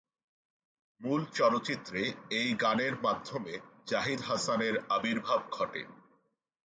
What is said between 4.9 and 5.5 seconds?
আবির্ভাব